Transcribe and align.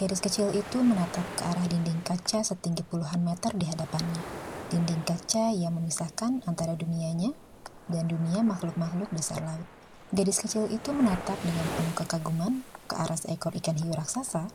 Gadis 0.00 0.24
kecil 0.24 0.48
itu 0.56 0.80
menatap 0.80 1.20
ke 1.36 1.44
arah 1.44 1.68
dinding 1.68 2.00
kaca 2.00 2.40
setinggi 2.40 2.80
puluhan 2.88 3.20
meter 3.20 3.52
di 3.52 3.68
hadapannya. 3.68 4.24
Dinding 4.72 5.04
kaca 5.04 5.52
yang 5.52 5.76
memisahkan 5.76 6.40
antara 6.48 6.72
dunianya 6.72 7.36
dan 7.84 8.08
dunia 8.08 8.40
makhluk-makhluk 8.40 9.12
dasar 9.12 9.44
laut. 9.44 9.68
Gadis 10.16 10.40
kecil 10.40 10.72
itu 10.72 10.96
menatap 10.96 11.36
dengan 11.44 11.68
penuh 11.76 11.92
kekaguman 12.00 12.64
ke 12.88 12.96
arah 12.96 13.20
seekor 13.20 13.52
ikan 13.60 13.76
hiu 13.76 13.92
raksasa 13.92 14.48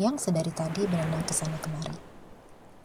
yang 0.00 0.16
sedari 0.16 0.48
tadi 0.48 0.88
berenang 0.88 1.28
ke 1.28 1.36
sana 1.36 1.60
kemari. 1.60 1.92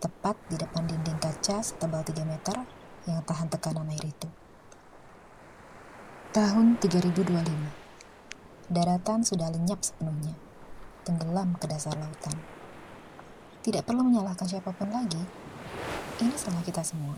Tepat 0.03 0.35
di 0.51 0.59
depan 0.59 0.91
dinding 0.91 1.15
kaca 1.15 1.63
setebal 1.63 2.03
3 2.03 2.27
meter 2.27 2.59
yang 3.07 3.23
tahan 3.23 3.47
tekanan 3.47 3.87
air 3.87 4.03
itu. 4.03 4.27
Tahun 6.35 6.75
3025. 6.75 7.23
Daratan 8.67 9.23
sudah 9.23 9.47
lenyap 9.47 9.79
sepenuhnya 9.79 10.50
tenggelam 11.01 11.57
ke 11.57 11.65
dasar 11.65 11.97
lautan. 11.97 12.37
Tidak 13.61 13.85
perlu 13.85 14.01
menyalahkan 14.05 14.49
siapa 14.49 14.73
pun 14.73 14.89
lagi. 14.89 15.21
Ini 16.21 16.33
salah 16.37 16.61
kita 16.65 16.81
semua. 16.81 17.17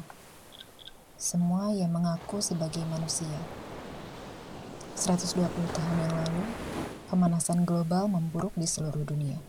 Semua 1.15 1.71
yang 1.71 1.91
mengaku 1.91 2.43
sebagai 2.43 2.83
manusia. 2.87 3.39
120 4.93 5.39
tahun 5.47 5.97
yang 6.03 6.15
lalu, 6.19 6.43
pemanasan 7.07 7.63
global 7.63 8.11
memburuk 8.11 8.51
di 8.59 8.67
seluruh 8.67 9.07
dunia. 9.07 9.39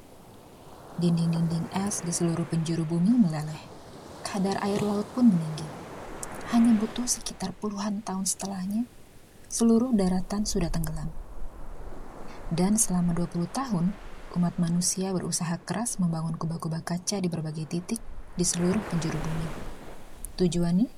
Dinding-dinding 1.02 1.74
es 1.74 2.06
di 2.06 2.14
seluruh 2.14 2.46
penjuru 2.46 2.86
bumi 2.86 3.10
meleleh. 3.10 3.62
Kadar 4.22 4.62
air 4.62 4.78
laut 4.80 5.10
pun 5.12 5.27
meninggi. 5.27 5.66
Hanya 6.55 6.78
butuh 6.78 7.10
sekitar 7.10 7.50
puluhan 7.58 8.06
tahun 8.06 8.22
setelahnya, 8.22 8.86
seluruh 9.50 9.91
daratan 9.91 10.46
sudah 10.46 10.70
tenggelam. 10.70 11.10
Dan 12.55 12.78
selama 12.78 13.19
20 13.19 13.50
tahun, 13.50 13.91
umat 14.34 14.58
manusia 14.58 15.14
berusaha 15.14 15.54
keras 15.62 16.02
membangun 16.02 16.34
kubah-kubah 16.34 16.82
kaca 16.82 17.22
di 17.22 17.30
berbagai 17.30 17.70
titik 17.70 18.02
di 18.34 18.42
seluruh 18.42 18.82
penjuru 18.90 19.14
bumi. 19.14 19.48
Tujuannya 20.34 20.91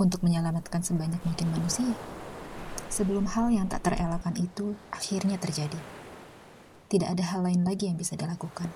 untuk 0.00 0.24
menyelamatkan 0.24 0.80
sebanyak 0.80 1.20
mungkin 1.22 1.52
manusia. 1.52 1.92
Sebelum 2.88 3.28
hal 3.28 3.52
yang 3.52 3.68
tak 3.68 3.84
terelakkan 3.84 4.32
itu 4.40 4.72
akhirnya 4.88 5.36
terjadi. 5.36 5.76
Tidak 6.88 7.08
ada 7.10 7.24
hal 7.36 7.44
lain 7.44 7.66
lagi 7.66 7.90
yang 7.90 8.00
bisa 8.00 8.16
dilakukan. 8.16 8.72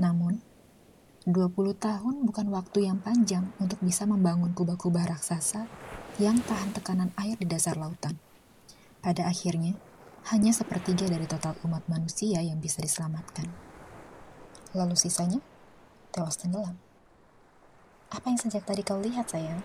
Namun, 0.00 0.42
20 1.22 1.54
tahun 1.78 2.26
bukan 2.26 2.50
waktu 2.50 2.90
yang 2.90 2.98
panjang 2.98 3.54
untuk 3.62 3.78
bisa 3.78 4.02
membangun 4.10 4.50
kubah-kubah 4.58 5.06
raksasa 5.06 5.70
yang 6.18 6.42
tahan 6.42 6.74
tekanan 6.74 7.14
air 7.14 7.38
di 7.38 7.46
dasar 7.46 7.78
lautan. 7.78 8.18
Pada 8.98 9.30
akhirnya, 9.30 9.78
hanya 10.30 10.54
sepertiga 10.54 11.10
dari 11.10 11.26
total 11.26 11.58
umat 11.66 11.82
manusia 11.90 12.38
yang 12.38 12.62
bisa 12.62 12.78
diselamatkan. 12.78 13.50
Lalu 14.70 14.94
sisanya 14.94 15.42
tewas 16.14 16.38
tenggelam. 16.38 16.78
Apa 18.12 18.30
yang 18.30 18.38
sejak 18.38 18.62
tadi 18.62 18.86
kau 18.86 19.02
lihat, 19.02 19.32
sayang? 19.32 19.58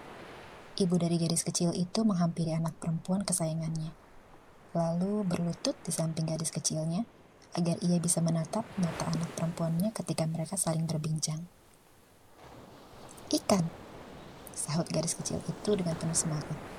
Ibu 0.77 0.95
dari 0.97 1.21
gadis 1.21 1.45
kecil 1.45 1.75
itu 1.77 2.01
menghampiri 2.01 2.57
anak 2.57 2.73
perempuan 2.81 3.21
kesayangannya, 3.21 3.93
lalu 4.73 5.25
berlutut 5.25 5.77
di 5.85 5.91
samping 5.93 6.29
gadis 6.29 6.53
kecilnya 6.53 7.05
agar 7.57 7.77
ia 7.81 7.97
bisa 7.97 8.21
menatap 8.21 8.65
mata 8.77 9.09
anak 9.09 9.29
perempuannya 9.33 9.89
ketika 9.93 10.29
mereka 10.29 10.53
saling 10.53 10.85
berbincang. 10.85 11.49
Ikan, 13.33 13.65
sahut 14.53 14.87
gadis 14.89 15.17
kecil 15.17 15.41
itu 15.49 15.71
dengan 15.73 15.97
penuh 15.97 16.15
semangat 16.15 16.76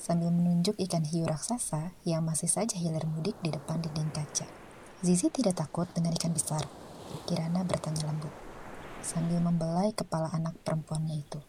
sambil 0.00 0.32
menunjuk 0.32 0.80
ikan 0.80 1.04
hiu 1.04 1.28
raksasa 1.28 1.92
yang 2.08 2.24
masih 2.24 2.48
saja 2.48 2.72
hilir 2.80 3.04
mudik 3.04 3.36
di 3.44 3.52
depan 3.52 3.84
dinding 3.84 4.08
kaca. 4.08 4.48
Zizi 5.04 5.28
tidak 5.28 5.60
takut 5.60 5.84
dengan 5.92 6.16
ikan 6.16 6.32
besar. 6.32 6.64
Kirana 7.28 7.60
bertanya 7.68 8.08
lembut, 8.08 8.32
sambil 9.04 9.44
membelai 9.44 9.92
kepala 9.92 10.32
anak 10.32 10.56
perempuannya 10.64 11.20
itu. 11.20 11.40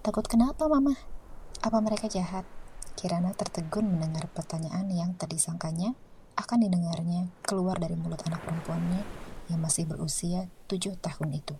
Takut 0.00 0.24
kenapa, 0.24 0.64
Mama? 0.64 0.96
Apa 1.60 1.76
mereka 1.84 2.08
jahat? 2.08 2.48
Kirana 2.96 3.36
tertegun 3.36 3.84
mendengar 3.84 4.32
pertanyaan 4.32 4.88
yang 4.88 5.12
tadi 5.20 5.36
sangkanya 5.36 5.92
akan 6.40 6.64
didengarnya 6.64 7.28
keluar 7.44 7.76
dari 7.76 7.98
mulut 7.98 8.24
anak 8.24 8.40
perempuannya 8.48 9.04
yang 9.52 9.60
masih 9.60 9.84
berusia 9.84 10.48
tujuh 10.72 10.96
tahun 11.04 11.36
itu. 11.36 11.56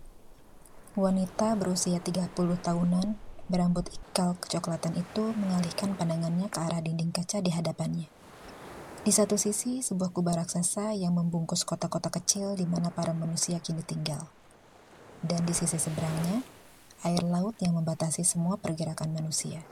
Wanita 0.97 1.53
berusia 1.53 2.01
30 2.01 2.33
tahunan 2.33 3.26
berambut 3.47 3.87
ikal 3.87 4.35
kecoklatan 4.39 4.99
itu 4.99 5.31
mengalihkan 5.35 5.95
pandangannya 5.95 6.51
ke 6.51 6.59
arah 6.59 6.83
dinding 6.83 7.15
kaca 7.15 7.39
di 7.39 7.51
hadapannya. 7.55 8.11
Di 9.07 9.11
satu 9.15 9.39
sisi, 9.39 9.79
sebuah 9.79 10.11
kubah 10.11 10.35
raksasa 10.43 10.91
yang 10.91 11.15
membungkus 11.15 11.63
kota-kota 11.63 12.11
kecil 12.11 12.59
di 12.59 12.67
mana 12.67 12.91
para 12.91 13.15
manusia 13.15 13.63
kini 13.63 13.79
tinggal. 13.79 14.27
Dan 15.23 15.47
di 15.47 15.55
sisi 15.55 15.79
seberangnya, 15.79 16.43
air 17.07 17.23
laut 17.23 17.55
yang 17.63 17.79
membatasi 17.79 18.27
semua 18.27 18.59
pergerakan 18.59 19.15
manusia. 19.15 19.63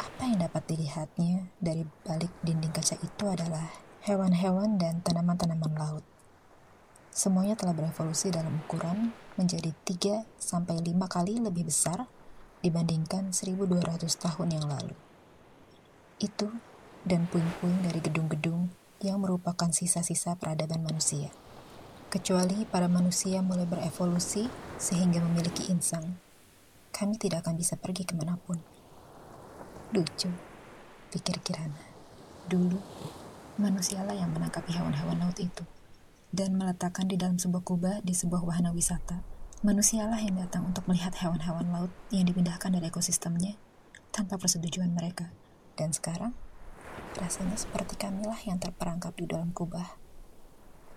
Apa 0.00 0.32
yang 0.32 0.40
dapat 0.40 0.64
dilihatnya 0.64 1.52
dari 1.60 1.84
balik 2.08 2.32
dinding 2.40 2.72
kaca 2.72 2.96
itu 3.04 3.24
adalah 3.28 3.68
hewan-hewan 4.08 4.80
dan 4.80 5.04
tanaman-tanaman 5.04 5.76
laut. 5.76 6.04
Semuanya 7.12 7.52
telah 7.52 7.76
berevolusi 7.76 8.32
dalam 8.32 8.64
ukuran 8.64 9.12
menjadi 9.36 9.76
3 9.84 10.24
sampai 10.40 10.80
5 10.80 10.96
kali 11.04 11.36
lebih 11.36 11.68
besar 11.68 12.08
dibandingkan 12.62 13.34
1200 13.34 14.06
tahun 14.16 14.48
yang 14.54 14.66
lalu. 14.70 14.94
Itu 16.22 16.48
dan 17.02 17.26
puing-puing 17.26 17.82
dari 17.82 17.98
gedung-gedung 17.98 18.70
yang 19.02 19.18
merupakan 19.18 19.68
sisa-sisa 19.74 20.38
peradaban 20.38 20.86
manusia. 20.86 21.34
Kecuali 22.06 22.62
para 22.64 22.86
manusia 22.86 23.42
mulai 23.42 23.66
berevolusi 23.66 24.46
sehingga 24.78 25.18
memiliki 25.18 25.66
insang, 25.68 26.16
kami 26.94 27.18
tidak 27.18 27.42
akan 27.42 27.58
bisa 27.58 27.74
pergi 27.74 28.06
ke 28.06 28.14
mana 28.14 28.38
pun. 28.38 28.62
Lucu, 29.90 30.30
pikir 31.10 31.42
Kirana. 31.42 31.82
Dulu, 32.46 32.78
manusialah 33.58 34.14
yang 34.14 34.30
menangkap 34.30 34.62
hewan-hewan 34.70 35.18
laut 35.18 35.36
itu 35.42 35.66
dan 36.32 36.56
meletakkan 36.56 37.04
di 37.10 37.20
dalam 37.20 37.36
sebuah 37.36 37.62
kubah 37.62 37.96
di 38.00 38.16
sebuah 38.16 38.40
wahana 38.40 38.72
wisata 38.72 39.20
Manusialah 39.62 40.18
yang 40.18 40.42
datang 40.42 40.74
untuk 40.74 40.90
melihat 40.90 41.14
hewan-hewan 41.22 41.70
laut 41.70 41.94
yang 42.10 42.26
dipindahkan 42.26 42.66
dari 42.74 42.90
ekosistemnya 42.90 43.54
tanpa 44.10 44.34
persetujuan 44.34 44.90
mereka. 44.90 45.30
Dan 45.78 45.94
sekarang, 45.94 46.34
rasanya 47.14 47.54
seperti 47.54 47.94
kamilah 47.94 48.42
yang 48.42 48.58
terperangkap 48.58 49.14
di 49.14 49.22
dalam 49.30 49.54
kubah. 49.54 49.86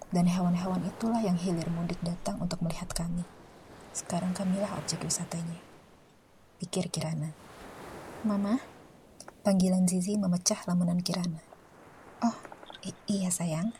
Dan 0.09 0.25
hewan-hewan 0.25 0.81
itulah 0.81 1.21
yang 1.21 1.37
hilir 1.37 1.69
mudik 1.69 2.01
datang 2.01 2.41
untuk 2.41 2.57
melihat 2.65 2.89
kami. 2.89 3.21
Sekarang 3.93 4.33
kamilah 4.33 4.73
objek 4.81 5.05
wisatanya. 5.05 5.61
Pikir 6.57 6.89
Kirana. 6.89 7.37
Mama, 8.25 8.65
panggilan 9.45 9.85
Zizi 9.85 10.17
memecah 10.17 10.65
lamunan 10.65 11.05
Kirana. 11.05 11.45
Oh, 12.25 12.33
iya 13.05 13.29
sayang. 13.29 13.77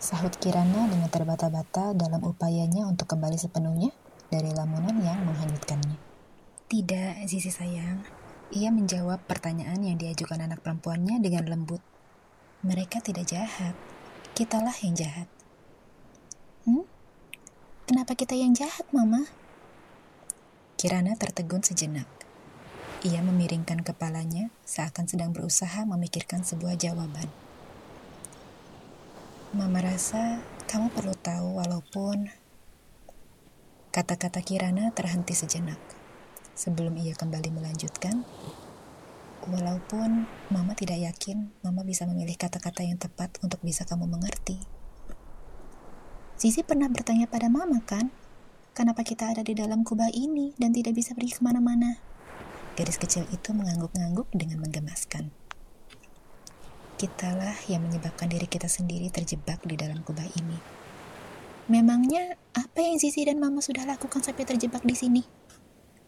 Sahut 0.00 0.32
Kirana 0.40 0.88
dengan 0.88 1.12
terbata-bata 1.12 1.92
dalam 1.92 2.24
upayanya 2.24 2.88
untuk 2.88 3.12
kembali 3.12 3.36
sepenuhnya 3.36 3.92
dari 4.30 4.50
lamunan 4.52 4.96
yang 5.02 5.22
menghanyutkannya. 5.22 5.98
Tidak, 6.66 7.22
Zizi 7.30 7.50
sayang. 7.50 8.02
Ia 8.50 8.70
menjawab 8.74 9.26
pertanyaan 9.26 9.82
yang 9.82 9.98
diajukan 9.98 10.38
anak 10.38 10.62
perempuannya 10.62 11.22
dengan 11.22 11.46
lembut. 11.46 11.82
Mereka 12.66 13.02
tidak 13.02 13.30
jahat. 13.30 13.74
Kitalah 14.34 14.74
yang 14.82 14.98
jahat. 14.98 15.30
Hmm? 16.66 16.82
Kenapa 17.86 18.18
kita 18.18 18.34
yang 18.34 18.54
jahat, 18.54 18.86
Mama? 18.90 19.30
Kirana 20.74 21.14
tertegun 21.14 21.62
sejenak. 21.62 22.10
Ia 23.06 23.22
memiringkan 23.22 23.86
kepalanya 23.86 24.50
seakan 24.66 25.06
sedang 25.06 25.30
berusaha 25.30 25.86
memikirkan 25.86 26.42
sebuah 26.42 26.74
jawaban. 26.74 27.30
Mama 29.54 29.78
rasa 29.78 30.42
kamu 30.66 30.90
perlu 30.90 31.14
tahu 31.14 31.62
walaupun 31.62 32.28
Kata-kata 33.96 34.44
Kirana 34.44 34.92
terhenti 34.92 35.32
sejenak 35.32 35.80
sebelum 36.52 37.00
ia 37.00 37.16
kembali 37.16 37.48
melanjutkan. 37.48 38.28
Walaupun 39.48 40.28
Mama 40.52 40.76
tidak 40.76 41.00
yakin 41.00 41.48
Mama 41.64 41.80
bisa 41.80 42.04
memilih 42.04 42.36
kata-kata 42.36 42.84
yang 42.84 43.00
tepat 43.00 43.40
untuk 43.40 43.64
bisa 43.64 43.88
kamu 43.88 44.04
mengerti. 44.04 44.60
Zizi 46.36 46.60
pernah 46.60 46.92
bertanya 46.92 47.24
pada 47.24 47.48
Mama 47.48 47.80
kan, 47.88 48.12
kenapa 48.76 49.00
kita 49.00 49.32
ada 49.32 49.40
di 49.40 49.56
dalam 49.56 49.80
kubah 49.80 50.12
ini 50.12 50.52
dan 50.60 50.76
tidak 50.76 50.92
bisa 50.92 51.16
pergi 51.16 51.32
ke 51.32 51.40
mana-mana? 51.40 51.96
Gadis 52.76 53.00
kecil 53.00 53.24
itu 53.32 53.56
mengangguk-ngangguk 53.56 54.28
dengan 54.36 54.60
menggemaskan. 54.60 55.32
Kitalah 57.00 57.56
yang 57.72 57.80
menyebabkan 57.80 58.28
diri 58.28 58.44
kita 58.44 58.68
sendiri 58.68 59.08
terjebak 59.08 59.64
di 59.64 59.80
dalam 59.80 60.04
kubah 60.04 60.28
ini. 60.36 60.84
Memangnya 61.66 62.38
apa 62.54 62.78
yang 62.78 62.98
Sisi 63.02 63.26
dan 63.26 63.42
Mama 63.42 63.58
sudah 63.58 63.82
lakukan 63.82 64.22
sampai 64.22 64.46
terjebak 64.46 64.86
di 64.86 64.94
sini? 64.94 65.22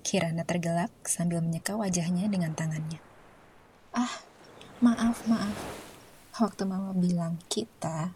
Kirana 0.06 0.46
tergelak 0.46 0.94
sambil 1.04 1.42
menyeka 1.42 1.74
wajahnya 1.74 2.30
dengan 2.30 2.54
tangannya. 2.54 3.02
Ah, 3.90 4.22
maaf, 4.78 5.26
maaf. 5.26 5.56
Waktu 6.38 6.62
Mama 6.62 6.94
bilang 6.94 7.42
kita, 7.50 8.14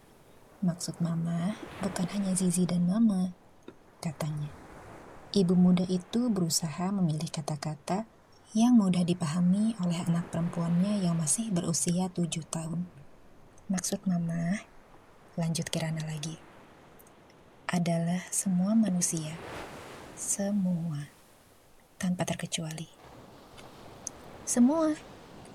Maksud 0.62 1.02
mama 1.02 1.58
bukan 1.82 2.06
hanya 2.14 2.38
Zizi 2.38 2.62
dan 2.62 2.86
mama, 2.86 3.34
katanya. 3.98 4.46
Ibu 5.34 5.58
muda 5.58 5.82
itu 5.90 6.30
berusaha 6.30 6.86
memilih 6.94 7.26
kata-kata 7.34 8.06
yang 8.54 8.78
mudah 8.78 9.02
dipahami 9.02 9.74
oleh 9.82 9.98
anak 10.06 10.30
perempuannya 10.30 11.02
yang 11.02 11.18
masih 11.18 11.50
berusia 11.50 12.14
tujuh 12.14 12.46
tahun. 12.46 12.86
Maksud 13.74 14.06
mama, 14.06 14.62
lanjut 15.34 15.66
Kirana 15.66 16.06
lagi, 16.06 16.38
adalah 17.72 18.20
semua 18.28 18.76
manusia. 18.76 19.32
Semua. 20.12 21.08
Tanpa 21.96 22.28
terkecuali. 22.28 22.84
Semua. 24.44 24.92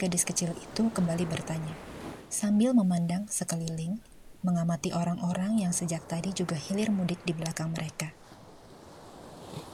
Gadis 0.01 0.25
kecil 0.25 0.49
itu 0.57 0.89
kembali 0.89 1.29
bertanya, 1.29 1.77
sambil 2.25 2.73
memandang 2.73 3.29
sekeliling 3.29 4.01
mengamati 4.41 4.93
orang-orang 4.97 5.61
yang 5.61 5.69
sejak 5.69 6.09
tadi 6.09 6.33
juga 6.33 6.57
hilir 6.57 6.89
mudik 6.89 7.21
di 7.21 7.37
belakang 7.37 7.69
mereka. 7.69 8.09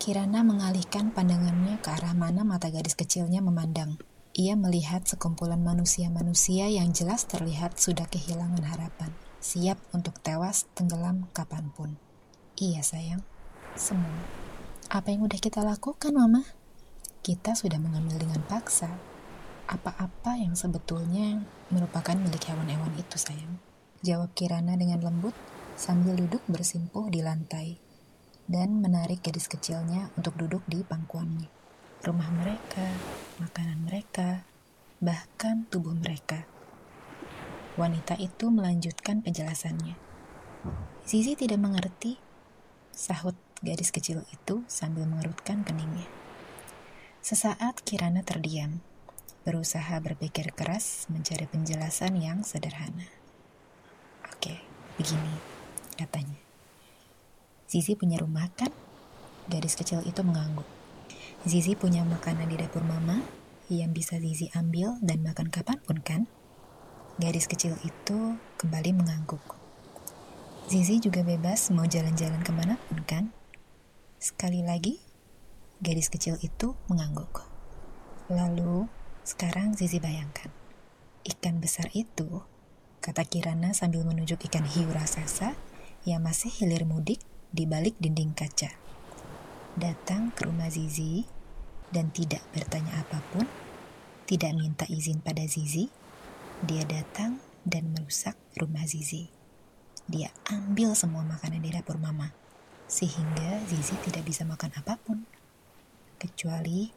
Kirana 0.04 0.44
mengalihkan 0.44 1.16
pandangannya 1.16 1.80
ke 1.80 1.96
arah 1.96 2.12
mana 2.12 2.44
mata 2.44 2.68
gadis 2.68 3.00
kecilnya 3.00 3.40
memandang. 3.40 3.96
Ia 4.36 4.60
melihat 4.60 5.08
sekumpulan 5.08 5.64
manusia-manusia 5.64 6.68
yang 6.68 6.92
jelas 6.92 7.24
terlihat 7.24 7.80
sudah 7.80 8.04
kehilangan 8.12 8.68
harapan, 8.68 9.16
siap 9.40 9.80
untuk 9.96 10.20
tewas 10.20 10.68
tenggelam 10.76 11.32
kapan 11.32 11.72
pun. 11.72 11.96
Iya 12.64 12.80
sayang, 12.80 13.20
semua. 13.76 14.24
Apa 14.88 15.12
yang 15.12 15.28
udah 15.28 15.36
kita 15.36 15.60
lakukan, 15.68 16.16
Mama? 16.16 16.48
Kita 17.20 17.60
sudah 17.60 17.76
mengambil 17.76 18.24
dengan 18.24 18.40
paksa 18.48 18.88
apa-apa 19.68 20.40
yang 20.40 20.56
sebetulnya 20.56 21.44
merupakan 21.68 22.16
milik 22.16 22.48
hewan-hewan 22.48 22.96
itu, 22.96 23.20
sayang. 23.20 23.60
Jawab 24.00 24.32
Kirana 24.32 24.80
dengan 24.80 25.04
lembut 25.04 25.36
sambil 25.76 26.16
duduk 26.16 26.40
bersimpuh 26.48 27.12
di 27.12 27.20
lantai 27.20 27.84
dan 28.48 28.80
menarik 28.80 29.20
gadis 29.20 29.52
kecilnya 29.52 30.16
untuk 30.16 30.40
duduk 30.40 30.64
di 30.64 30.88
pangkuannya. 30.88 31.52
Rumah 32.00 32.30
mereka, 32.32 32.88
makanan 33.44 33.92
mereka, 33.92 34.48
bahkan 35.04 35.68
tubuh 35.68 36.00
mereka. 36.00 36.48
Wanita 37.76 38.16
itu 38.24 38.48
melanjutkan 38.48 39.20
penjelasannya. 39.20 40.00
Zizi 41.04 41.36
tidak 41.36 41.60
mengerti, 41.60 42.23
sahut 42.94 43.34
gadis 43.66 43.90
kecil 43.90 44.22
itu 44.30 44.62
sambil 44.70 45.10
mengerutkan 45.10 45.66
keningnya. 45.66 46.06
Sesaat 47.26 47.82
Kirana 47.82 48.22
terdiam, 48.22 48.86
berusaha 49.44 49.98
berpikir 50.00 50.54
keras 50.54 51.10
mencari 51.10 51.50
penjelasan 51.50 52.16
yang 52.22 52.46
sederhana. 52.46 53.10
Oke, 54.30 54.62
begini, 54.96 55.34
katanya. 55.98 56.38
Zizi 57.66 57.98
punya 57.98 58.22
rumah 58.22 58.48
kan? 58.54 58.70
Gadis 59.50 59.74
kecil 59.74 60.06
itu 60.06 60.22
mengangguk. 60.22 60.68
Zizi 61.44 61.74
punya 61.74 62.06
makanan 62.06 62.46
di 62.48 62.56
dapur 62.62 62.86
mama 62.86 63.20
yang 63.68 63.92
bisa 63.92 64.22
Zizi 64.22 64.54
ambil 64.54 65.02
dan 65.02 65.26
makan 65.26 65.50
kapan 65.50 65.82
pun 65.82 65.98
kan? 66.00 66.22
Gadis 67.18 67.50
kecil 67.50 67.74
itu 67.82 68.38
kembali 68.62 68.94
mengangguk. 68.94 69.63
Zizi 70.74 70.98
juga 70.98 71.22
bebas 71.22 71.70
mau 71.70 71.86
jalan-jalan 71.86 72.42
ke 72.42 72.50
mana 72.50 72.82
pun 72.90 73.06
kan? 73.06 73.30
Sekali 74.18 74.66
lagi, 74.66 74.98
gadis 75.78 76.10
kecil 76.10 76.34
itu 76.42 76.74
mengangguk. 76.90 77.46
Lalu, 78.34 78.90
sekarang 79.22 79.78
Zizi 79.78 80.02
bayangkan, 80.02 80.50
ikan 81.30 81.62
besar 81.62 81.94
itu 81.94 82.42
kata 83.06 83.22
Kirana 83.22 83.78
sambil 83.78 84.02
menunjuk 84.02 84.50
ikan 84.50 84.66
hiu 84.66 84.90
raksasa 84.90 85.54
yang 86.10 86.26
masih 86.26 86.50
hilir 86.50 86.90
mudik 86.90 87.22
di 87.54 87.70
balik 87.70 87.94
dinding 88.02 88.34
kaca. 88.34 88.74
Datang 89.78 90.34
ke 90.34 90.50
rumah 90.50 90.74
Zizi 90.74 91.22
dan 91.94 92.10
tidak 92.10 92.42
bertanya 92.50 92.98
apa 92.98 93.22
pun, 93.30 93.46
tidak 94.26 94.58
minta 94.58 94.90
izin 94.90 95.22
pada 95.22 95.46
Zizi, 95.46 95.94
dia 96.66 96.82
datang 96.82 97.38
dan 97.62 97.94
merusak 97.94 98.34
rumah 98.58 98.90
Zizi. 98.90 99.43
Dia 100.04 100.36
ambil 100.52 100.92
semua 101.00 101.24
makanan 101.24 101.64
di 101.64 101.72
dapur 101.72 101.96
mama, 101.96 102.36
sehingga 102.92 103.64
Zizi 103.72 103.96
tidak 104.04 104.28
bisa 104.28 104.44
makan 104.44 104.76
apa 104.76 105.00
pun, 105.00 105.24
kecuali 106.20 106.92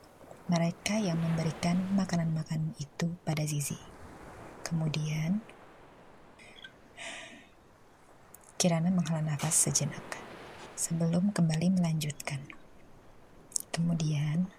mereka 0.47 0.99
yang 0.99 1.19
memberikan 1.19 1.79
makanan-makanan 1.95 2.75
itu 2.79 3.11
pada 3.23 3.43
Zizi. 3.47 3.79
Kemudian, 4.67 5.43
Kirana 8.59 8.91
menghela 8.91 9.23
nafas 9.23 9.55
sejenak 9.55 10.03
sebelum 10.75 11.31
kembali 11.31 11.79
melanjutkan. 11.79 12.43
Kemudian, 13.71 14.51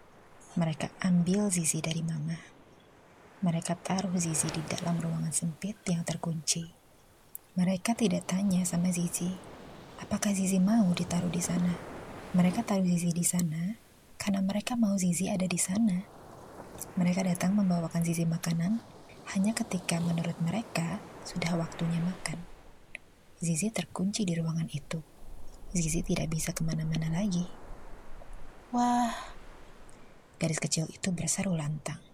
mereka 0.55 0.88
ambil 1.03 1.51
Zizi 1.51 1.83
dari 1.83 1.99
Mama. 2.05 2.39
Mereka 3.44 3.75
taruh 3.79 4.15
Zizi 4.15 4.47
di 4.49 4.63
dalam 4.65 4.97
ruangan 5.03 5.35
sempit 5.35 5.77
yang 5.89 6.07
terkunci. 6.07 6.86
Mereka 7.57 7.98
tidak 7.98 8.30
tanya 8.30 8.62
sama 8.69 8.94
Zizi, 8.94 9.33
apakah 9.98 10.30
Zizi 10.30 10.62
mau 10.62 10.94
ditaruh 10.94 11.33
di 11.33 11.42
sana. 11.42 11.74
Mereka 12.38 12.62
taruh 12.62 12.86
Zizi 12.86 13.09
di 13.09 13.25
sana 13.25 13.74
karena 14.13 14.45
mereka 14.45 14.77
mau 14.77 14.94
Zizi 14.94 15.25
ada 15.25 15.50
di 15.50 15.57
sana. 15.57 16.06
Mereka 17.01 17.25
datang 17.25 17.57
membawakan 17.57 18.06
Zizi 18.06 18.30
makanan 18.30 18.77
hanya 19.33 19.57
ketika 19.57 19.98
menurut 19.98 20.38
mereka 20.38 21.01
sudah 21.25 21.57
waktunya 21.57 21.98
makan. 21.98 22.38
Zizi 23.42 23.74
terkunci 23.74 24.21
di 24.21 24.38
ruangan 24.38 24.69
itu. 24.69 25.01
Zizi 25.74 26.06
tidak 26.06 26.30
bisa 26.30 26.54
ke 26.54 26.62
mana-mana 26.62 27.09
lagi. 27.09 27.50
Wah, 28.69 29.18
garis 30.38 30.62
kecil 30.62 30.86
itu 30.94 31.09
berseru 31.09 31.57
lantang. 31.57 32.06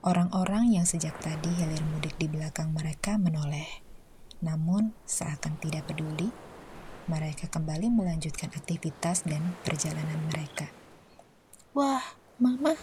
Orang-orang 0.00 0.72
yang 0.72 0.88
sejak 0.88 1.20
tadi 1.20 1.52
hilir 1.52 1.84
mudik 1.92 2.16
di 2.16 2.32
belakang 2.32 2.72
mereka 2.72 3.20
menoleh. 3.20 3.89
Namun, 4.40 4.96
seakan 5.04 5.60
tidak 5.60 5.88
peduli, 5.88 6.32
mereka 7.08 7.48
kembali 7.48 7.92
melanjutkan 7.92 8.52
aktivitas 8.52 9.24
dan 9.28 9.56
perjalanan 9.64 10.20
mereka. 10.32 10.68
Wah, 11.76 12.16
Mama, 12.40 12.76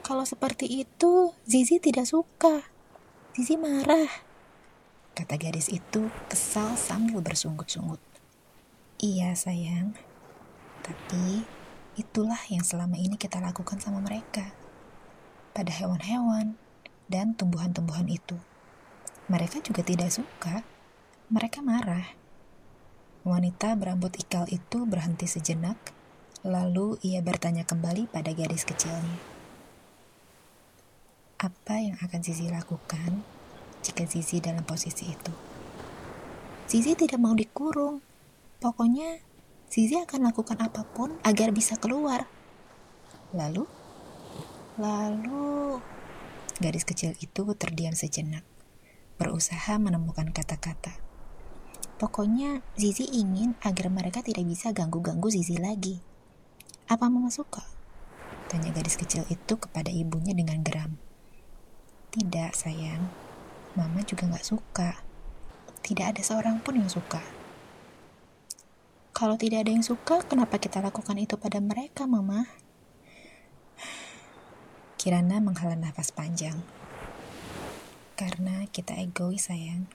kalau 0.00 0.24
seperti 0.24 0.84
itu, 0.84 1.32
Zizi 1.44 1.80
tidak 1.80 2.08
suka. 2.08 2.64
Zizi 3.36 3.60
marah 3.60 4.34
kata 5.14 5.38
gadis 5.38 5.70
itu 5.70 6.10
kesal 6.26 6.74
sambil 6.74 7.22
bersungut-sungut. 7.22 8.02
Iya 8.98 9.30
sayang, 9.38 9.94
tapi 10.82 11.46
itulah 11.94 12.38
yang 12.50 12.66
selama 12.66 12.98
ini 12.98 13.14
kita 13.14 13.38
lakukan 13.38 13.78
sama 13.78 14.02
mereka. 14.02 14.50
Pada 15.54 15.70
hewan-hewan 15.70 16.58
dan 17.06 17.38
tumbuhan-tumbuhan 17.38 18.10
itu. 18.10 18.34
Mereka 19.24 19.64
juga 19.64 19.80
tidak 19.80 20.12
suka, 20.12 20.60
mereka 21.32 21.64
marah. 21.64 22.12
Wanita 23.24 23.72
berambut 23.72 24.12
ikal 24.20 24.44
itu 24.52 24.84
berhenti 24.84 25.24
sejenak, 25.24 25.80
lalu 26.44 27.00
ia 27.00 27.24
bertanya 27.24 27.64
kembali 27.64 28.04
pada 28.12 28.36
gadis 28.36 28.68
kecilnya. 28.68 29.16
Apa 31.40 31.80
yang 31.80 31.96
akan 32.04 32.20
Zizi 32.20 32.52
lakukan 32.52 33.24
jika 33.80 34.04
Zizi 34.04 34.44
dalam 34.44 34.64
posisi 34.64 35.08
itu. 35.08 35.32
Zizi 36.68 36.92
tidak 36.92 37.20
mau 37.20 37.32
dikurung. 37.32 38.04
Pokoknya 38.60 39.20
Zizi 39.72 40.00
akan 40.00 40.28
lakukan 40.28 40.60
apa 40.60 40.84
pun 40.84 41.16
agar 41.24 41.52
bisa 41.52 41.80
keluar. 41.80 42.28
Lalu, 43.32 43.64
lalu 44.76 45.80
gadis 46.60 46.86
kecil 46.86 47.16
itu 47.18 47.42
terdiam 47.58 47.92
sejenak, 47.96 48.46
berusaha 49.16 49.78
menemukan 49.78 50.34
kata-kata. 50.34 50.98
Pokoknya 51.94 52.66
Zizi 52.74 53.06
ingin 53.06 53.54
agar 53.62 53.86
mereka 53.86 54.18
tidak 54.20 54.44
bisa 54.44 54.74
ganggu-ganggu 54.74 55.30
Zizi 55.30 55.56
lagi. 55.56 56.02
Apa 56.90 57.06
mama 57.06 57.30
suka? 57.30 57.62
Tanya 58.50 58.74
gadis 58.74 58.98
kecil 58.98 59.24
itu 59.30 59.54
kepada 59.56 59.88
ibunya 59.88 60.34
dengan 60.34 60.60
geram. 60.60 60.98
Tidak, 62.10 62.52
sayang. 62.54 63.08
Mama 63.74 64.02
juga 64.06 64.30
gak 64.30 64.46
suka. 64.46 65.02
Tidak 65.82 66.14
ada 66.14 66.22
seorang 66.22 66.62
pun 66.62 66.78
yang 66.78 66.90
suka. 66.90 67.18
Kalau 69.14 69.38
tidak 69.38 69.66
ada 69.66 69.70
yang 69.70 69.86
suka, 69.86 70.26
kenapa 70.26 70.58
kita 70.58 70.82
lakukan 70.82 71.14
itu 71.18 71.38
pada 71.38 71.62
mereka, 71.62 72.06
Mama? 72.06 72.50
Kirana 74.98 75.38
menghela 75.38 75.78
nafas 75.78 76.10
panjang. 76.10 76.58
Karena 78.14 78.62
kita 78.70 78.94
egois, 78.94 79.50
sayang. 79.50 79.90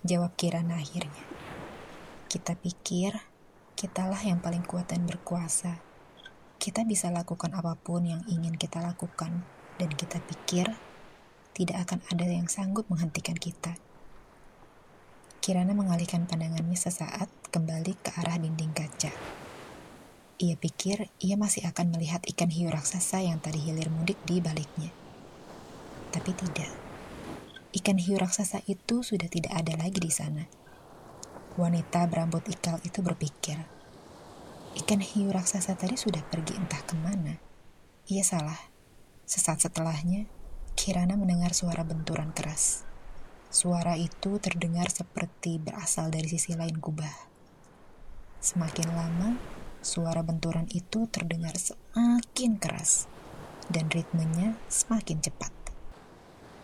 Jawab 0.00 0.32
Kirana 0.40 0.80
akhirnya. 0.80 1.20
Kita 2.32 2.56
pikir, 2.56 3.12
kitalah 3.76 4.24
yang 4.24 4.40
paling 4.40 4.64
kuat 4.64 4.88
dan 4.88 5.04
berkuasa. 5.04 5.76
Kita 6.56 6.88
bisa 6.88 7.12
lakukan 7.12 7.52
apa 7.52 7.76
pun 7.76 8.08
yang 8.08 8.24
ingin 8.24 8.56
kita 8.56 8.80
lakukan, 8.80 9.44
dan 9.76 9.90
kita 9.92 10.16
pikir 10.24 10.72
tidak 11.52 11.84
akan 11.84 12.00
ada 12.08 12.24
yang 12.24 12.48
sanggup 12.48 12.88
menghentikan 12.88 13.36
kita. 13.36 13.76
Kirana 15.44 15.76
mengalihkan 15.76 16.24
pandangannya 16.24 16.76
sesaat 16.76 17.28
kembali 17.52 18.00
ke 18.00 18.16
arah 18.16 18.40
dinding 18.40 18.72
kaca. 18.72 19.12
Ia 20.40 20.56
pikir 20.56 21.12
ia 21.20 21.36
masih 21.36 21.68
akan 21.68 21.92
melihat 21.92 22.24
ikan 22.32 22.48
hiu 22.48 22.72
raksasa 22.72 23.20
yang 23.20 23.44
tadi 23.44 23.60
hilir 23.60 23.92
mudik 23.92 24.16
di 24.24 24.40
baliknya. 24.40 24.88
Tapi 26.16 26.32
tidak. 26.32 26.87
Ikan 27.68 28.00
hiu 28.00 28.16
raksasa 28.16 28.64
itu 28.64 29.04
sudah 29.04 29.28
tidak 29.28 29.52
ada 29.52 29.76
lagi 29.76 30.00
di 30.00 30.08
sana. 30.08 30.48
Wanita 31.60 32.08
berambut 32.08 32.48
ikal 32.48 32.80
itu 32.80 33.04
berpikir, 33.04 33.60
ikan 34.78 35.04
hiu 35.04 35.28
raksasa 35.28 35.76
tadi 35.76 36.00
sudah 36.00 36.24
pergi 36.24 36.56
entah 36.56 36.80
ke 36.80 36.96
mana. 36.96 37.36
Ia 38.08 38.24
salah. 38.24 38.56
Sesaat 39.28 39.60
setelahnya, 39.68 40.24
Kirana 40.72 41.18
mendengar 41.20 41.52
suara 41.52 41.84
benturan 41.84 42.32
keras. 42.32 42.88
Suara 43.52 44.00
itu 44.00 44.40
terdengar 44.40 44.88
seperti 44.88 45.60
berasal 45.60 46.08
dari 46.08 46.30
sisi 46.30 46.56
lain 46.56 46.80
kubah. 46.80 47.12
Semakin 48.40 48.88
lama, 48.96 49.36
suara 49.84 50.24
benturan 50.24 50.64
itu 50.72 51.04
terdengar 51.10 51.52
semakin 51.58 52.56
keras 52.56 53.10
dan 53.68 53.92
ritmenya 53.92 54.56
semakin 54.72 55.20
cepat. 55.20 55.67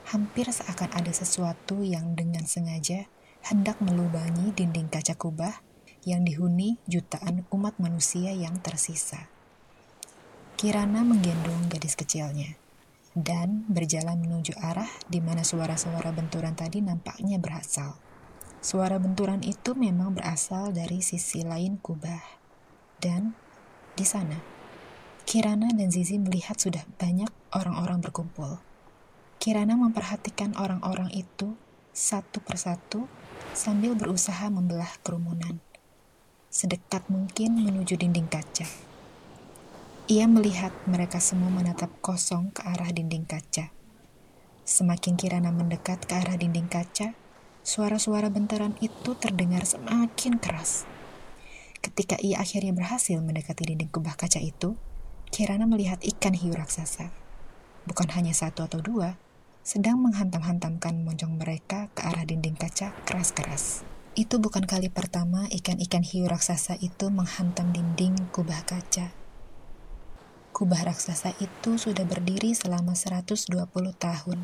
Hampir 0.04 0.52
seakan 0.52 0.92
ada 0.92 1.12
sesuatu 1.16 1.80
yang 1.80 2.12
dengan 2.12 2.44
sengaja 2.44 3.08
hendak 3.48 3.80
melubangi 3.80 4.52
dinding 4.52 4.92
kaca 4.92 5.16
kubah 5.16 5.64
yang 6.04 6.24
dihuni 6.28 6.76
jutaan 6.84 7.48
umat 7.48 7.80
manusia 7.80 8.32
yang 8.36 8.60
tersisa. 8.60 9.32
Kirana 10.60 11.00
menggendong 11.04 11.72
gadis 11.72 11.96
kecilnya 11.96 12.56
dan 13.16 13.64
berjalan 13.70 14.20
menuju 14.20 14.58
arah 14.60 14.90
di 15.06 15.22
mana 15.22 15.46
suara-suara 15.46 16.10
benturan 16.12 16.52
tadi 16.52 16.82
nampaknya 16.82 17.40
berasal. 17.40 17.96
Suara 18.64 18.96
benturan 18.96 19.44
itu 19.44 19.76
memang 19.76 20.16
berasal 20.16 20.72
dari 20.72 21.04
sisi 21.04 21.44
lain 21.44 21.76
kubah. 21.78 22.40
Dan 22.96 23.36
di 23.92 24.02
sana, 24.08 24.40
Kirana 25.28 25.68
dan 25.72 25.92
Zizi 25.92 26.16
melihat 26.16 26.56
sudah 26.56 26.82
banyak 26.96 27.28
orang-orang 27.52 28.00
berkumpul. 28.00 28.73
Kirana 29.44 29.76
memperhatikan 29.76 30.56
orang-orang 30.56 31.12
itu 31.12 31.52
satu 31.92 32.40
persatu 32.40 33.04
sambil 33.52 33.92
berusaha 33.92 34.48
membelah 34.48 34.88
kerumunan. 35.04 35.60
Sedekat 36.48 37.12
mungkin 37.12 37.60
menuju 37.60 38.00
dinding 38.00 38.24
kaca. 38.24 38.64
Ia 40.08 40.24
melihat 40.32 40.72
mereka 40.88 41.20
semua 41.20 41.52
menatap 41.52 41.92
kosong 42.00 42.56
ke 42.56 42.64
arah 42.64 42.88
dinding 42.88 43.28
kaca. 43.28 43.68
Semakin 44.64 45.20
Kirana 45.20 45.52
mendekat 45.52 46.08
ke 46.08 46.16
arah 46.16 46.40
dinding 46.40 46.72
kaca, 46.72 47.12
suara-suara 47.60 48.32
bentaran 48.32 48.72
itu 48.80 49.12
terdengar 49.12 49.68
semakin 49.68 50.40
keras. 50.40 50.88
Ketika 51.84 52.16
ia 52.16 52.40
akhirnya 52.40 52.72
berhasil 52.72 53.20
mendekati 53.20 53.76
dinding 53.76 53.92
kubah 53.92 54.16
kaca 54.16 54.40
itu, 54.40 54.72
Kirana 55.28 55.68
melihat 55.68 56.00
ikan 56.00 56.32
hiu 56.32 56.56
raksasa. 56.56 57.12
Bukan 57.84 58.08
hanya 58.16 58.32
satu 58.32 58.64
atau 58.64 58.80
dua, 58.80 59.20
sedang 59.64 59.96
menghantam-hantamkan 60.04 61.08
moncong 61.08 61.40
mereka 61.40 61.88
ke 61.96 62.04
arah 62.04 62.28
dinding 62.28 62.52
kaca 62.52 62.92
keras-keras. 63.08 63.80
Itu 64.12 64.36
bukan 64.36 64.68
kali 64.68 64.92
pertama 64.92 65.48
ikan-ikan 65.48 66.04
hiu 66.04 66.28
raksasa 66.28 66.76
itu 66.84 67.08
menghantam 67.08 67.72
dinding 67.72 68.28
kubah 68.28 68.60
kaca. 68.68 69.16
Kubah 70.52 70.84
raksasa 70.84 71.32
itu 71.40 71.80
sudah 71.80 72.04
berdiri 72.04 72.52
selama 72.52 72.92
120 72.92 73.56
tahun. 73.96 74.38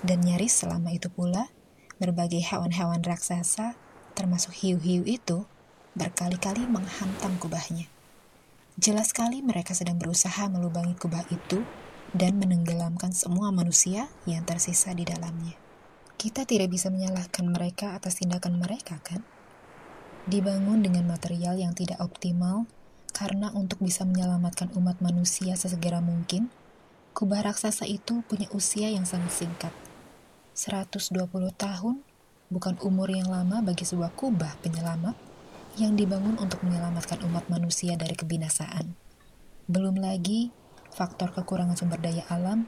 Dan 0.00 0.24
nyaris 0.24 0.64
selama 0.64 0.88
itu 0.96 1.12
pula, 1.12 1.52
berbagai 2.00 2.40
hewan-hewan 2.40 3.04
raksasa, 3.04 3.76
termasuk 4.16 4.56
hiu-hiu 4.56 5.04
itu, 5.04 5.44
berkali-kali 5.92 6.64
menghantam 6.64 7.36
kubahnya. 7.36 7.92
Jelas 8.80 9.12
sekali 9.12 9.44
mereka 9.44 9.76
sedang 9.76 10.00
berusaha 10.00 10.48
melubangi 10.48 10.96
kubah 10.96 11.28
itu 11.28 11.60
dan 12.16 12.40
menenggelamkan 12.40 13.12
semua 13.12 13.52
manusia 13.52 14.08
yang 14.24 14.48
tersisa 14.48 14.96
di 14.96 15.04
dalamnya. 15.04 15.52
Kita 16.16 16.48
tidak 16.48 16.72
bisa 16.72 16.88
menyalahkan 16.88 17.44
mereka 17.44 17.92
atas 17.92 18.24
tindakan 18.24 18.56
mereka, 18.56 18.96
kan? 19.04 19.20
Dibangun 20.24 20.80
dengan 20.80 21.04
material 21.04 21.60
yang 21.60 21.76
tidak 21.76 22.00
optimal 22.00 22.64
karena 23.12 23.52
untuk 23.52 23.84
bisa 23.84 24.08
menyelamatkan 24.08 24.72
umat 24.72 25.04
manusia 25.04 25.52
sesegera 25.60 26.00
mungkin, 26.00 26.48
kubah 27.12 27.44
raksasa 27.44 27.84
itu 27.84 28.24
punya 28.24 28.48
usia 28.56 28.88
yang 28.88 29.04
sangat 29.04 29.36
singkat. 29.36 29.72
120 30.56 31.28
tahun 31.52 32.00
bukan 32.48 32.74
umur 32.80 33.12
yang 33.12 33.28
lama 33.28 33.60
bagi 33.60 33.84
sebuah 33.84 34.16
kubah 34.16 34.56
penyelamat 34.64 35.16
yang 35.76 35.92
dibangun 35.92 36.40
untuk 36.40 36.64
menyelamatkan 36.64 37.20
umat 37.28 37.44
manusia 37.52 37.92
dari 38.00 38.16
kebinasaan. 38.16 38.96
Belum 39.68 40.00
lagi 40.00 40.48
faktor 40.96 41.36
kekurangan 41.36 41.76
sumber 41.76 42.00
daya 42.00 42.24
alam 42.32 42.64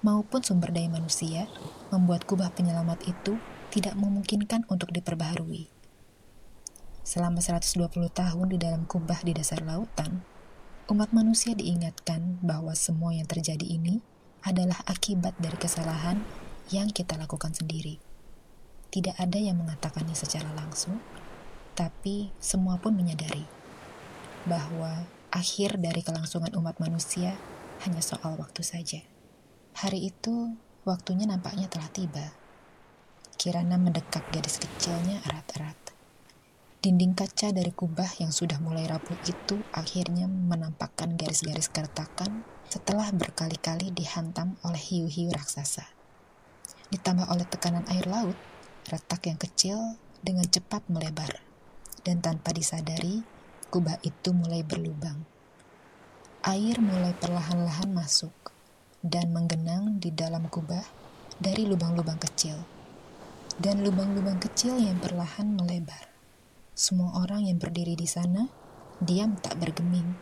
maupun 0.00 0.40
sumber 0.40 0.72
daya 0.72 0.88
manusia 0.88 1.44
membuat 1.92 2.24
kubah 2.24 2.48
penyelamat 2.56 3.04
itu 3.04 3.36
tidak 3.68 3.92
memungkinkan 4.00 4.64
untuk 4.72 4.88
diperbaharui. 4.96 5.68
Selama 7.04 7.44
120 7.44 7.76
tahun 8.08 8.46
di 8.48 8.56
dalam 8.56 8.88
kubah 8.88 9.20
di 9.20 9.36
dasar 9.36 9.60
lautan, 9.60 10.24
umat 10.88 11.12
manusia 11.12 11.52
diingatkan 11.52 12.40
bahwa 12.40 12.72
semua 12.72 13.12
yang 13.12 13.28
terjadi 13.28 13.62
ini 13.62 14.00
adalah 14.40 14.80
akibat 14.88 15.36
dari 15.36 15.60
kesalahan 15.60 16.24
yang 16.72 16.88
kita 16.88 17.14
lakukan 17.20 17.52
sendiri. 17.52 18.00
Tidak 18.88 19.20
ada 19.20 19.36
yang 19.36 19.60
mengatakannya 19.60 20.16
secara 20.16 20.48
langsung, 20.56 20.96
tapi 21.76 22.32
semua 22.40 22.80
pun 22.80 22.96
menyadari 22.96 23.44
bahwa 24.48 25.04
akhir 25.34 25.76
dari 25.76 26.00
kelangsungan 26.00 26.54
umat 26.56 26.80
manusia 26.80 27.36
hanya 27.84 28.00
soal 28.00 28.40
waktu 28.40 28.64
saja. 28.64 29.04
Hari 29.76 30.08
itu, 30.08 30.56
waktunya 30.88 31.28
nampaknya 31.28 31.68
telah 31.68 31.90
tiba. 31.92 32.32
Kirana 33.36 33.76
mendekat 33.76 34.24
gadis 34.32 34.56
kecilnya 34.56 35.20
erat-erat. 35.28 35.76
Dinding 36.80 37.12
kaca 37.12 37.52
dari 37.52 37.74
kubah 37.74 38.08
yang 38.22 38.32
sudah 38.32 38.56
mulai 38.62 38.88
rapuh 38.88 39.18
itu 39.28 39.60
akhirnya 39.74 40.24
menampakkan 40.30 41.18
garis-garis 41.18 41.68
keretakan 41.68 42.46
setelah 42.72 43.12
berkali-kali 43.12 43.92
dihantam 43.92 44.56
oleh 44.64 44.80
hiu-hiu 44.80 45.28
raksasa. 45.34 45.84
Ditambah 46.88 47.28
oleh 47.28 47.44
tekanan 47.44 47.84
air 47.92 48.06
laut, 48.08 48.38
retak 48.88 49.28
yang 49.28 49.36
kecil 49.36 49.98
dengan 50.24 50.46
cepat 50.48 50.86
melebar. 50.88 51.42
Dan 52.06 52.22
tanpa 52.22 52.54
disadari, 52.54 53.20
kubah 53.68 53.98
itu 54.06 54.30
mulai 54.30 54.62
berlubang 54.62 55.35
air 56.46 56.78
mulai 56.78 57.10
perlahan-lahan 57.18 57.90
masuk 57.90 58.30
dan 59.02 59.34
menggenang 59.34 59.98
di 59.98 60.14
dalam 60.14 60.46
kubah 60.46 60.86
dari 61.42 61.66
lubang-lubang 61.66 62.22
kecil. 62.22 62.54
Dan 63.58 63.82
lubang-lubang 63.82 64.38
kecil 64.38 64.78
yang 64.78 65.02
perlahan 65.02 65.58
melebar. 65.58 66.06
Semua 66.70 67.18
orang 67.18 67.50
yang 67.50 67.58
berdiri 67.58 67.98
di 67.98 68.06
sana 68.06 68.46
diam 69.02 69.34
tak 69.34 69.58
bergeming, 69.58 70.14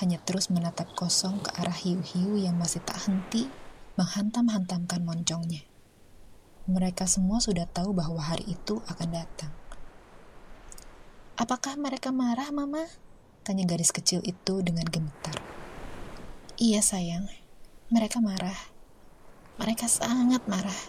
hanya 0.00 0.16
terus 0.24 0.48
menatap 0.48 0.96
kosong 0.96 1.44
ke 1.44 1.52
arah 1.60 1.76
hiu-hiu 1.84 2.40
yang 2.40 2.56
masih 2.56 2.80
tak 2.80 2.96
henti 3.04 3.52
menghantam-hantamkan 4.00 5.04
moncongnya. 5.04 5.68
Mereka 6.64 7.04
semua 7.04 7.44
sudah 7.44 7.68
tahu 7.68 7.92
bahwa 7.92 8.24
hari 8.24 8.56
itu 8.56 8.80
akan 8.88 9.08
datang. 9.12 9.52
Apakah 11.36 11.76
mereka 11.76 12.08
marah, 12.08 12.48
Mama? 12.48 12.88
Tanya 13.46 13.62
gadis 13.62 13.94
kecil 13.94 14.26
itu 14.26 14.58
dengan 14.58 14.82
gemetar. 14.90 15.38
Iya 16.58 16.82
sayang, 16.82 17.30
mereka 17.94 18.18
marah. 18.18 18.58
Mereka 19.62 19.86
sangat 19.86 20.42
marah. 20.50 20.82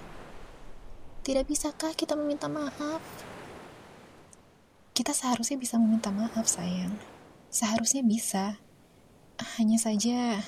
Tidak 1.21 1.45
bisakah 1.45 1.93
kita 1.93 2.17
meminta 2.17 2.49
maaf? 2.49 2.97
Kita 4.97 5.13
seharusnya 5.13 5.61
bisa 5.61 5.77
meminta 5.77 6.09
maaf 6.09 6.49
sayang. 6.49 6.97
Seharusnya 7.53 8.01
bisa. 8.01 8.57
Hanya 9.61 9.77
saja 9.77 10.41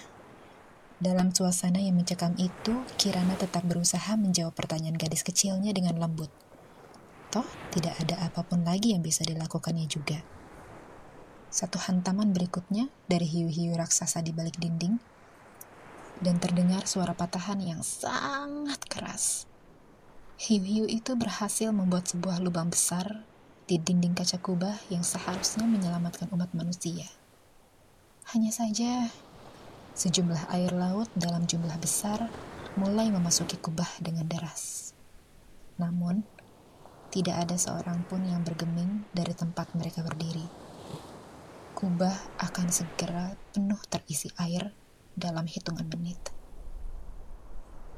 dalam 0.98 1.30
suasana 1.30 1.78
yang 1.78 1.94
mencekam 1.94 2.34
itu, 2.42 2.74
Kirana 2.98 3.38
tetap 3.38 3.62
berusaha 3.70 4.18
menjawab 4.18 4.58
pertanyaan 4.58 4.98
gadis 4.98 5.22
kecilnya 5.22 5.78
dengan 5.78 6.02
lembut. 6.02 6.34
Toh, 7.30 7.46
tidak 7.70 8.02
ada 8.02 8.26
apa 8.26 8.42
pun 8.42 8.66
lagi 8.66 8.98
yang 8.98 9.06
bisa 9.06 9.22
dilakukannya 9.22 9.86
juga. 9.86 10.39
Satu 11.50 11.82
hantaman 11.82 12.30
berikutnya 12.30 12.94
dari 13.10 13.26
hiu-hiu 13.26 13.74
raksasa 13.74 14.22
di 14.22 14.30
balik 14.30 14.62
dinding, 14.62 15.02
dan 16.22 16.38
terdengar 16.38 16.86
suara 16.86 17.18
patahan 17.18 17.58
yang 17.58 17.82
sangat 17.82 18.78
keras. 18.86 19.50
Hiu-hiu 20.40 20.86
itu 20.86 21.18
berhasil 21.18 21.74
membuat 21.74 22.08
sebuah 22.08 22.40
lubang 22.40 22.70
besar 22.70 23.26
di 23.66 23.82
dinding 23.82 24.14
kaca 24.14 24.38
kubah 24.40 24.78
yang 24.94 25.02
seharusnya 25.02 25.66
menyelamatkan 25.66 26.30
umat 26.32 26.54
manusia. 26.54 27.10
Hanya 28.30 28.54
saja, 28.54 29.10
sejumlah 29.98 30.54
air 30.54 30.72
laut 30.72 31.10
dalam 31.18 31.50
jumlah 31.50 31.76
besar 31.82 32.30
mulai 32.78 33.10
memasuki 33.10 33.58
kubah 33.58 33.90
dengan 34.00 34.30
deras. 34.30 34.94
Namun, 35.82 36.22
Tidak 37.10 37.34
ada 37.34 37.58
seorang 37.58 38.06
pun 38.06 38.22
yang 38.22 38.46
bergeming 38.46 39.02
dari 39.10 39.34
tempat 39.34 39.74
mereka 39.74 40.06
berdiri. 40.06 40.69
Kubah 41.80 42.36
akan 42.44 42.68
segera 42.68 43.40
penuh 43.56 43.80
terisi 43.88 44.28
air 44.36 44.76
dalam 45.16 45.48
hitungan 45.48 45.88
menit. 45.88 46.20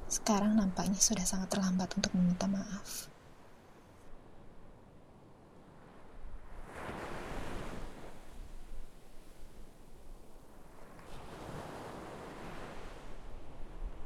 Sekarang 0.05 0.53
nampaknya 0.53 1.01
sudah 1.01 1.25
sangat 1.25 1.57
terlambat 1.57 1.89
untuk 1.97 2.13
meminta 2.13 2.45
maaf. 2.45 3.10